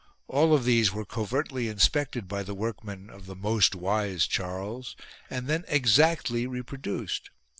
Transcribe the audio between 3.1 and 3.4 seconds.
of the